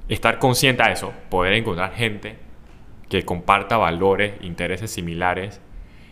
estar 0.08 0.40
consciente 0.40 0.84
a 0.84 0.92
eso, 0.92 1.14
poder 1.30 1.54
encontrar 1.54 1.94
gente 1.94 2.38
que 3.10 3.24
comparta 3.26 3.78
valores, 3.78 4.34
intereses 4.42 4.92
similares, 4.92 5.62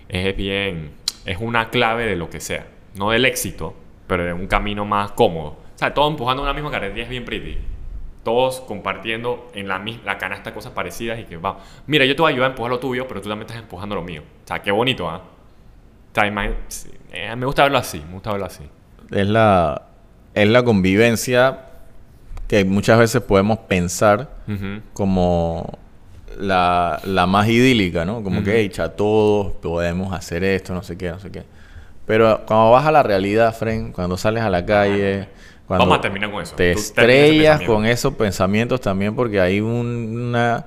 es 0.09 0.35
bien, 0.35 0.91
es 1.25 1.37
una 1.39 1.69
clave 1.69 2.05
de 2.05 2.15
lo 2.15 2.29
que 2.29 2.39
sea. 2.39 2.67
No 2.95 3.11
del 3.11 3.25
éxito, 3.25 3.75
pero 4.07 4.23
de 4.25 4.33
un 4.33 4.47
camino 4.47 4.85
más 4.85 5.11
cómodo. 5.11 5.49
O 5.75 5.77
sea, 5.77 5.93
todos 5.93 6.11
empujando 6.11 6.43
una 6.43 6.53
misma 6.53 6.71
carretilla 6.71 7.03
es 7.03 7.09
bien 7.09 7.25
pretty. 7.25 7.57
Todos 8.25 8.59
compartiendo 8.61 9.49
en 9.53 9.69
la, 9.69 9.81
la 10.03 10.17
canasta 10.17 10.53
cosas 10.53 10.73
parecidas 10.73 11.19
y 11.19 11.23
que 11.23 11.37
va. 11.37 11.59
Mira, 11.87 12.03
yo 12.05 12.15
te 12.15 12.21
voy 12.23 12.31
a 12.31 12.33
ayudar 12.33 12.49
a 12.49 12.51
empujar 12.51 12.71
lo 12.71 12.79
tuyo, 12.79 13.07
pero 13.07 13.21
tú 13.21 13.29
también 13.29 13.45
estás 13.47 13.61
empujando 13.63 13.95
lo 13.95 14.01
mío. 14.01 14.23
O 14.43 14.47
sea, 14.47 14.61
qué 14.61 14.71
bonito, 14.71 15.07
¿ah? 15.09 15.21
Eh, 17.13 17.35
me 17.35 17.45
gusta 17.45 17.63
verlo 17.63 17.77
así, 17.77 18.01
me 18.07 18.13
gusta 18.13 18.31
verlo 18.31 18.45
así. 18.47 18.63
es 19.11 19.27
la, 19.27 19.83
es 20.33 20.49
la 20.49 20.63
convivencia 20.63 21.59
que 22.47 22.65
muchas 22.65 22.97
veces 22.99 23.21
podemos 23.21 23.59
pensar 23.59 24.29
Ujú. 24.47 24.81
como 24.93 25.77
la, 26.37 26.99
la 27.05 27.25
más 27.27 27.47
idílica, 27.47 28.05
¿no? 28.05 28.23
Como 28.23 28.37
Ujú. 28.37 28.45
que, 28.45 28.59
hecha, 28.61 28.89
todos 28.89 29.53
podemos 29.61 30.13
hacer 30.13 30.43
esto, 30.43 30.73
no 30.73 30.83
sé 30.83 30.97
qué, 30.97 31.09
no 31.11 31.19
sé 31.19 31.31
qué. 31.31 31.43
Pero 32.05 32.43
cuando 32.45 32.71
vas 32.71 32.85
a 32.85 32.91
la 32.91 33.03
realidad, 33.03 33.53
Fren, 33.55 33.91
cuando 33.91 34.17
sales 34.17 34.43
a 34.43 34.49
la 34.49 34.65
calle, 34.65 35.27
Cuando 35.67 35.85
Vamos 35.85 35.97
a 35.99 36.01
terminar 36.01 36.31
con 36.31 36.43
eso. 36.43 36.55
Te 36.55 36.71
estrellas 36.71 37.61
con 37.61 37.85
esos 37.85 38.13
pensamientos 38.15 38.81
también 38.81 39.15
porque 39.15 39.39
hay 39.41 39.61
un- 39.61 40.27
una, 40.29 40.65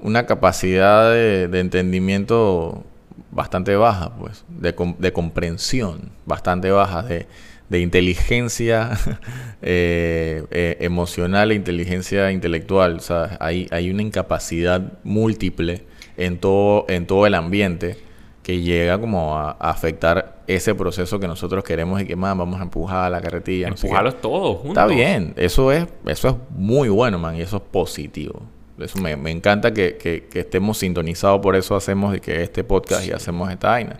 una 0.00 0.26
capacidad 0.26 1.10
de, 1.12 1.48
de 1.48 1.60
entendimiento 1.60 2.84
bastante 3.30 3.76
baja, 3.76 4.14
pues, 4.18 4.44
de, 4.48 4.74
de 4.98 5.12
comprensión 5.12 6.10
bastante 6.24 6.70
baja, 6.70 7.02
de, 7.02 7.26
de 7.68 7.80
inteligencia 7.80 8.90
eh, 9.62 10.44
eh, 10.50 10.76
emocional 10.80 11.50
e 11.52 11.54
inteligencia 11.54 12.30
intelectual. 12.32 13.00
¿sabes? 13.00 13.32
Hay, 13.40 13.68
hay 13.70 13.90
una 13.90 14.02
incapacidad 14.02 14.80
múltiple 15.04 15.84
en 16.16 16.38
todo, 16.38 16.86
en 16.88 17.06
todo 17.06 17.26
el 17.26 17.34
ambiente 17.34 17.98
que 18.42 18.60
llega 18.60 18.98
como 18.98 19.36
a, 19.36 19.50
a 19.60 19.70
afectar 19.70 20.35
ese 20.46 20.74
proceso 20.74 21.18
que 21.18 21.26
nosotros 21.26 21.64
queremos 21.64 22.00
y 22.00 22.06
que 22.06 22.16
más 22.16 22.36
vamos 22.36 22.60
a 22.60 22.64
empujar 22.64 23.04
a 23.06 23.10
la 23.10 23.20
carretilla. 23.20 23.68
no 23.70 23.76
sé. 23.76 23.86
Empujarlos 23.86 24.20
todos 24.20 24.58
juntos. 24.58 24.70
Está 24.82 24.86
bien, 24.86 25.32
eso 25.36 25.72
es, 25.72 25.86
eso 26.06 26.28
es 26.28 26.34
muy 26.50 26.88
bueno, 26.88 27.18
man, 27.18 27.36
y 27.36 27.40
eso 27.42 27.56
es 27.56 27.62
positivo. 27.62 28.42
Eso 28.78 28.98
me, 29.00 29.16
me 29.16 29.30
encanta 29.30 29.72
que, 29.72 29.96
que- 29.96 30.24
que 30.26 30.40
estemos 30.40 30.78
sintonizados, 30.78 31.40
por 31.40 31.56
eso 31.56 31.74
hacemos 31.74 32.12
de 32.12 32.20
que 32.20 32.42
este 32.42 32.62
podcast 32.62 33.06
y 33.06 33.10
hacemos 33.12 33.50
esta 33.50 33.68
vaina. 33.70 33.98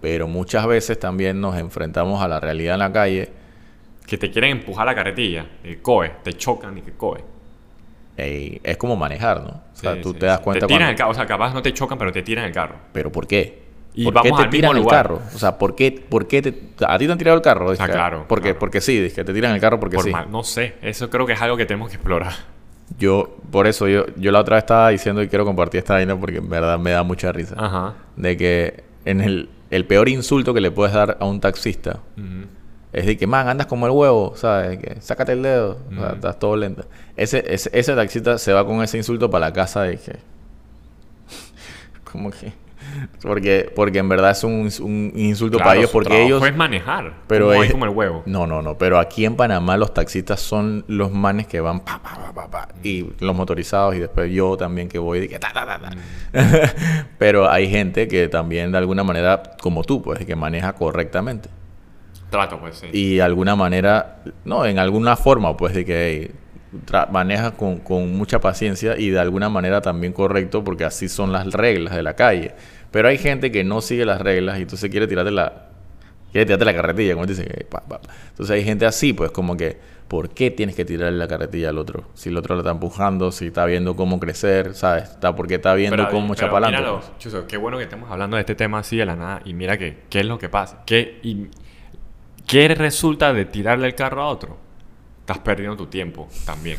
Pero 0.00 0.26
muchas 0.26 0.66
veces 0.66 0.98
también 0.98 1.40
nos 1.40 1.56
enfrentamos 1.58 2.22
a 2.22 2.26
la 2.28 2.40
realidad 2.40 2.74
en 2.74 2.78
la 2.80 2.92
calle. 2.92 3.28
Que 4.06 4.16
te 4.16 4.30
quieren 4.30 4.52
empujar 4.52 4.86
la 4.86 4.94
carretilla. 4.94 5.46
Y 5.62 5.76
coe. 5.76 6.10
Te 6.24 6.32
chocan 6.32 6.78
y 6.78 6.80
que 6.80 6.92
coe. 6.92 7.22
es 8.16 8.76
como 8.76 8.96
manejar, 8.96 9.42
¿no? 9.42 9.48
O 9.50 9.76
sea, 9.76 9.94
Sí, 9.94 10.00
tú 10.00 10.12
sí, 10.12 10.18
te 10.20 10.26
das 10.26 10.40
cuenta 10.40 10.66
Te 10.66 10.72
tiran 10.72 10.80
cuando- 10.80 10.90
el 10.92 10.96
carro. 10.96 11.10
O 11.10 11.14
sea, 11.14 11.26
capaz 11.26 11.52
no 11.54 11.62
te 11.62 11.72
chocan, 11.72 11.96
pero 11.98 12.10
te 12.12 12.22
tiran 12.22 12.44
el 12.46 12.52
carro. 12.52 12.76
Pero 12.92 13.12
¿por 13.12 13.26
qué? 13.26 13.59
Y 13.92 14.04
¿Por 14.04 14.14
vamos 14.14 14.30
qué 14.30 14.36
te 14.36 14.42
al 14.42 14.48
mismo 14.48 14.50
tiran 14.56 14.76
el 14.76 14.82
lugar. 14.82 15.02
carro? 15.02 15.20
O 15.34 15.38
sea, 15.38 15.58
¿por 15.58 15.74
qué, 15.74 15.90
por 15.92 16.28
qué 16.28 16.42
te, 16.42 16.54
a 16.86 16.96
ti 16.98 17.06
te 17.06 17.12
han 17.12 17.18
tirado 17.18 17.36
el 17.36 17.42
carro? 17.42 17.70
Dizque, 17.70 17.82
Ah, 17.84 17.88
claro, 17.88 18.24
Porque, 18.28 18.50
claro. 18.50 18.58
porque 18.60 18.80
sí, 18.80 19.10
que 19.14 19.24
te 19.24 19.32
tiran 19.34 19.52
el 19.54 19.60
carro 19.60 19.80
porque 19.80 19.96
Por 19.96 20.04
sí. 20.04 20.10
mal- 20.12 20.30
no 20.30 20.44
sé. 20.44 20.74
Eso 20.82 21.10
creo 21.10 21.26
que 21.26 21.32
es 21.32 21.42
algo 21.42 21.56
que 21.56 21.66
tenemos 21.66 21.88
que 21.88 21.96
explorar. 21.96 22.32
Yo, 22.98 23.36
por 23.50 23.66
eso, 23.66 23.88
yo, 23.88 24.04
yo 24.16 24.30
la 24.32 24.40
otra 24.40 24.56
vez 24.56 24.62
estaba 24.64 24.88
diciendo 24.90 25.22
y 25.22 25.28
quiero 25.28 25.44
compartir 25.44 25.78
esta 25.78 25.94
vaina 25.94 26.18
porque 26.18 26.38
en 26.38 26.48
verdad 26.48 26.78
me 26.78 26.90
da 26.92 27.02
mucha 27.02 27.32
risa. 27.32 27.54
Ajá. 27.58 27.94
De 28.16 28.36
que 28.36 28.84
en 29.04 29.20
el, 29.20 29.48
el 29.70 29.84
peor 29.86 30.08
insulto 30.08 30.54
que 30.54 30.60
le 30.60 30.70
puedes 30.70 30.92
dar 30.94 31.16
a 31.20 31.24
un 31.24 31.40
taxista 31.40 32.00
es 32.92 33.06
de 33.06 33.16
que, 33.16 33.26
man, 33.28 33.48
andas 33.48 33.66
como 33.68 33.86
el 33.86 33.92
huevo, 33.92 34.32
¿sabes? 34.36 34.78
Que 34.78 35.00
sácate 35.00 35.32
el 35.32 35.42
dedo, 35.42 35.78
o 35.90 35.94
sea, 35.94 36.10
estás 36.14 36.38
todo 36.40 36.56
lento. 36.56 36.84
Ese, 37.16 37.44
ese, 37.52 37.70
ese 37.72 37.94
taxista 37.94 38.38
se 38.38 38.52
va 38.52 38.66
con 38.66 38.82
ese 38.82 38.96
insulto 38.96 39.30
para 39.30 39.46
la 39.46 39.52
casa 39.52 39.82
de 39.82 39.96
que... 39.96 40.16
como 42.10 42.30
que... 42.30 42.52
Porque, 43.22 43.70
porque 43.74 43.98
en 43.98 44.08
verdad 44.08 44.30
es 44.30 44.44
un, 44.44 44.70
un 44.80 45.12
insulto 45.14 45.58
Claro, 45.58 45.68
para 45.68 45.78
ellos 45.80 45.90
porque 45.90 46.24
ellos... 46.24 46.44
es 46.44 46.56
manejar. 46.56 47.14
Pero 47.26 47.48
como, 47.48 47.62
es- 47.62 47.70
como 47.70 47.84
el 47.84 47.90
huevo. 47.90 48.22
No, 48.26 48.46
no, 48.46 48.62
no. 48.62 48.76
Pero 48.78 48.98
aquí 48.98 49.24
en 49.24 49.36
Panamá 49.36 49.76
los 49.76 49.92
taxistas 49.94 50.40
son 50.40 50.84
los 50.88 51.10
manes 51.12 51.46
que 51.46 51.60
van 51.60 51.80
pa, 51.80 52.00
pa, 52.02 52.14
pa, 52.16 52.32
pa, 52.32 52.50
pa, 52.50 52.68
y 52.82 53.06
los 53.20 53.34
motorizados 53.36 53.94
y 53.94 53.98
después 53.98 54.32
yo 54.32 54.56
también 54.56 54.88
que 54.88 54.98
voy 54.98 55.20
de 55.20 55.28
que 55.28 55.38
ta, 55.38 55.52
ta, 55.52 55.66
ta, 55.66 55.78
ta. 55.78 55.90
pero 57.18 57.50
hay 57.50 57.68
gente 57.68 58.08
que 58.08 58.28
también 58.28 58.72
de 58.72 58.78
alguna 58.78 59.04
manera, 59.04 59.42
como 59.60 59.84
tú, 59.84 60.02
pues, 60.02 60.24
que 60.24 60.36
maneja 60.36 60.72
correctamente. 60.72 61.48
Trato, 62.30 62.58
pues 62.60 62.76
sí. 62.76 62.86
Y 62.92 63.14
de 63.16 63.22
alguna 63.22 63.56
manera, 63.56 64.22
no, 64.44 64.64
en 64.64 64.78
alguna 64.78 65.16
forma, 65.16 65.56
pues, 65.56 65.74
de 65.74 65.84
que 65.84 66.30
hey, 66.30 66.36
maneja 67.10 67.50
con, 67.52 67.78
con 67.78 68.16
mucha 68.16 68.40
paciencia 68.40 68.96
y 68.96 69.10
de 69.10 69.18
alguna 69.18 69.48
manera 69.48 69.80
también 69.80 70.12
correcto 70.12 70.62
porque 70.62 70.84
así 70.84 71.08
son 71.08 71.32
las 71.32 71.52
reglas 71.52 71.96
de 71.96 72.02
la 72.04 72.14
calle. 72.14 72.54
Pero 72.90 73.08
hay 73.08 73.18
gente 73.18 73.50
que 73.50 73.64
no 73.64 73.80
sigue 73.80 74.04
las 74.04 74.20
reglas 74.20 74.58
y 74.58 74.62
entonces 74.62 74.90
quiere 74.90 75.06
tirarte 75.06 75.30
la, 75.30 75.68
quiere 76.32 76.46
tirarte 76.46 76.64
la 76.64 76.74
carretilla, 76.74 77.14
como 77.14 77.26
dicen. 77.26 77.46
que 77.46 77.64
pa, 77.64 77.80
pa, 77.80 78.00
pa. 78.00 78.12
Entonces 78.30 78.54
hay 78.54 78.64
gente 78.64 78.86
así, 78.86 79.12
pues 79.12 79.30
como 79.30 79.56
que, 79.56 79.78
¿por 80.08 80.30
qué 80.30 80.50
tienes 80.50 80.74
que 80.74 80.84
tirarle 80.84 81.18
la 81.18 81.28
carretilla 81.28 81.68
al 81.68 81.78
otro? 81.78 82.04
Si 82.14 82.30
el 82.30 82.36
otro 82.36 82.54
lo 82.54 82.62
está 82.62 82.72
empujando, 82.72 83.30
si 83.30 83.46
está 83.46 83.64
viendo 83.66 83.94
cómo 83.94 84.18
crecer, 84.18 84.74
¿sabes? 84.74 85.04
Está, 85.04 85.36
porque 85.36 85.56
está 85.56 85.74
viendo 85.74 85.96
Pero, 85.96 86.10
cómo 86.10 86.34
pero 86.34 86.60
míralo, 86.60 87.00
Chuzo, 87.18 87.46
qué 87.46 87.56
bueno 87.56 87.78
que 87.78 87.84
estemos 87.84 88.10
hablando 88.10 88.36
de 88.36 88.40
este 88.40 88.54
tema 88.54 88.80
así 88.80 88.96
de 88.96 89.06
la 89.06 89.16
nada. 89.16 89.42
Y 89.44 89.54
mira 89.54 89.78
que, 89.78 90.04
qué 90.10 90.20
es 90.20 90.26
lo 90.26 90.38
que 90.38 90.48
pasa. 90.48 90.82
¿Qué, 90.84 91.20
y, 91.22 91.48
¿Qué 92.46 92.74
resulta 92.74 93.32
de 93.32 93.44
tirarle 93.44 93.86
el 93.86 93.94
carro 93.94 94.22
a 94.22 94.26
otro? 94.26 94.58
Estás 95.20 95.38
perdiendo 95.38 95.76
tu 95.76 95.86
tiempo 95.86 96.28
también. 96.44 96.78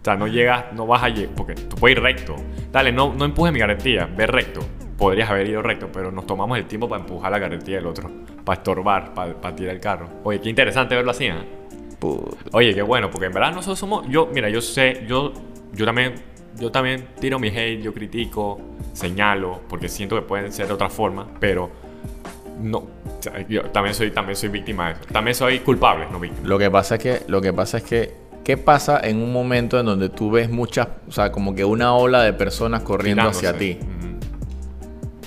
O 0.00 0.02
sea, 0.04 0.16
no 0.16 0.26
llegas, 0.26 0.72
no 0.72 0.86
vas 0.86 1.02
a 1.02 1.10
llegar, 1.10 1.34
porque 1.34 1.54
tú 1.54 1.76
puedes 1.76 1.98
ir 1.98 2.02
recto. 2.02 2.36
Dale, 2.72 2.90
no, 2.90 3.12
no 3.12 3.26
empujes 3.26 3.52
mi 3.52 3.58
carretilla, 3.58 4.06
ve 4.06 4.26
recto. 4.26 4.60
Podrías 5.00 5.30
haber 5.30 5.48
ido 5.48 5.62
recto, 5.62 5.88
pero 5.90 6.12
nos 6.12 6.26
tomamos 6.26 6.58
el 6.58 6.66
tiempo 6.66 6.86
para 6.86 7.00
empujar 7.00 7.32
la 7.32 7.40
carretilla 7.40 7.78
del 7.78 7.86
otro, 7.86 8.10
para 8.44 8.58
estorbar, 8.58 9.14
para, 9.14 9.32
para 9.32 9.56
tirar 9.56 9.74
el 9.74 9.80
carro. 9.80 10.06
Oye, 10.24 10.42
qué 10.42 10.50
interesante 10.50 10.94
verlo 10.94 11.10
así, 11.10 11.24
¿eh? 11.24 11.60
Oye, 12.52 12.74
qué 12.74 12.82
bueno, 12.82 13.10
porque 13.10 13.24
en 13.24 13.32
verdad 13.32 13.50
nosotros 13.52 13.78
somos. 13.78 14.06
Yo, 14.10 14.28
mira, 14.30 14.50
yo 14.50 14.60
sé, 14.60 15.06
yo, 15.08 15.32
yo 15.72 15.86
también, 15.86 16.16
yo 16.58 16.70
también 16.70 17.08
tiro 17.18 17.38
mi 17.38 17.48
hate, 17.48 17.80
yo 17.80 17.94
critico, 17.94 18.60
señalo, 18.92 19.62
porque 19.70 19.88
siento 19.88 20.16
que 20.16 20.22
pueden 20.22 20.52
ser 20.52 20.66
de 20.66 20.74
otra 20.74 20.90
forma, 20.90 21.26
pero 21.40 21.70
no. 22.60 22.86
Yo 23.48 23.62
también 23.70 23.94
soy, 23.94 24.10
también 24.10 24.36
soy 24.36 24.50
víctima 24.50 24.88
de 24.88 24.92
eso. 24.92 25.00
También 25.10 25.34
soy 25.34 25.60
culpable, 25.60 26.08
no 26.12 26.20
víctima. 26.20 26.46
Lo 26.46 26.58
que 26.58 26.70
pasa 26.70 26.96
es 26.96 27.02
que, 27.02 27.22
lo 27.26 27.40
que 27.40 27.54
pasa 27.54 27.78
es 27.78 27.84
que, 27.84 28.14
¿qué 28.44 28.58
pasa 28.58 29.00
en 29.02 29.22
un 29.22 29.32
momento 29.32 29.80
en 29.80 29.86
donde 29.86 30.10
tú 30.10 30.30
ves 30.30 30.50
muchas, 30.50 30.88
o 31.08 31.12
sea, 31.12 31.32
como 31.32 31.54
que 31.54 31.64
una 31.64 31.94
ola 31.94 32.22
de 32.22 32.34
personas 32.34 32.82
corriendo 32.82 33.22
hacia 33.22 33.54
ti? 33.56 33.76
Tirándose. 33.76 33.99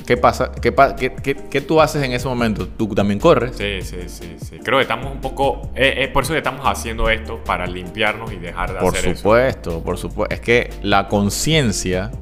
¿Qué 0.05 0.17
pasa? 0.17 0.51
¿Qué, 0.51 0.73
qué, 0.97 1.13
qué- 1.23 1.35
qué 1.35 1.61
tú 1.61 1.79
haces 1.81 2.03
en 2.03 2.11
ese 2.11 2.27
momento? 2.27 2.67
¿Tú 2.67 2.87
también 2.93 3.19
corres? 3.19 3.55
Sí, 3.55 3.81
sí, 3.81 3.97
sí, 4.07 4.35
sí. 4.39 4.59
Creo 4.63 4.77
que 4.77 4.83
estamos 4.83 5.11
un 5.11 5.21
poco. 5.21 5.71
Es 5.75 5.93
es 5.97 6.07
por 6.09 6.23
eso 6.23 6.33
que 6.33 6.39
estamos 6.39 6.65
haciendo 6.65 7.09
esto, 7.09 7.39
para 7.43 7.65
limpiarnos 7.67 8.31
y 8.33 8.37
dejar 8.37 8.73
de 8.73 8.79
Por 8.79 8.95
hacer 8.95 9.15
supuesto, 9.15 9.81
por 9.83 9.97
supuesto. 9.97 10.33
Es 10.33 10.41
que 10.41 10.69
la 10.81 11.07
conciencia 11.07 12.11
eso. 12.13 12.19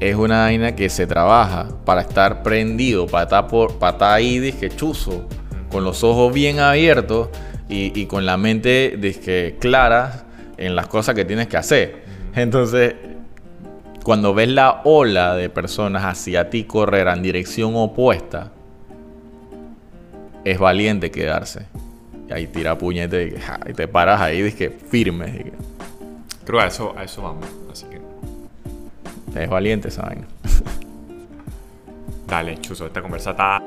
Es 0.00 0.14
una 0.16 0.40
vaina 0.44 0.74
que 0.76 0.88
se 0.90 1.06
trabaja 1.06 1.68
para 1.84 2.02
estar 2.02 2.42
prendido, 2.42 3.06
para 3.06 3.24
estar, 3.24 3.46
por, 3.46 3.78
para 3.78 3.92
estar 3.92 4.12
ahí, 4.14 4.38
disque 4.38 4.68
chuzo, 4.70 5.26
con 5.70 5.84
los 5.84 6.02
ojos 6.04 6.32
bien 6.34 6.60
abiertos 6.60 7.28
y, 7.68 7.98
y 7.98 8.06
con 8.06 8.26
la 8.26 8.36
mente 8.36 8.96
disque 8.98 9.56
clara 9.58 10.24
en 10.58 10.76
las 10.76 10.86
cosas 10.86 11.14
que 11.14 11.24
tienes 11.24 11.46
que 11.48 11.56
hacer. 11.56 12.04
Entonces, 12.34 12.94
cuando 14.06 14.34
ves 14.34 14.48
la 14.48 14.82
ola 14.84 15.34
de 15.34 15.50
personas 15.50 16.04
hacia 16.04 16.48
ti 16.48 16.62
correr 16.62 17.08
en 17.08 17.22
dirección 17.24 17.74
opuesta, 17.74 18.52
es 20.44 20.60
valiente 20.60 21.10
quedarse. 21.10 21.66
Y 22.28 22.32
ahí 22.32 22.46
tira 22.46 22.78
puñete 22.78 23.26
y, 23.26 23.40
ja, 23.40 23.58
y 23.68 23.72
te 23.72 23.88
paras 23.88 24.20
ahí, 24.20 24.42
disque 24.42 24.70
firme. 24.70 25.54
Creo 26.44 26.60
que 26.60 26.64
a 26.64 26.68
eso, 26.68 26.94
a 26.96 27.02
eso 27.02 27.20
vamos. 27.20 27.46
Así 27.68 27.86
que. 27.86 29.42
Es 29.42 29.50
valiente 29.50 29.88
esa 29.88 30.02
vaina. 30.02 30.28
Dale, 32.28 32.60
chuzo, 32.60 32.86
esta 32.86 33.02
conversa 33.02 33.32
está. 33.32 33.60